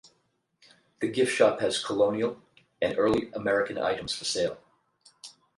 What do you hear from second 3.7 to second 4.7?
items for sale.